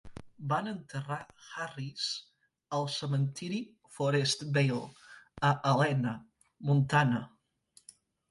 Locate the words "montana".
6.71-7.21